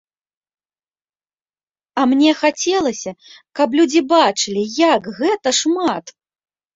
А 1.99 2.05
мне 2.13 2.31
хацелася, 2.39 3.11
каб 3.59 3.75
людзі 3.81 4.01
бачылі, 4.15 4.63
як 4.95 5.11
гэта 5.19 5.49
шмат. 5.59 6.05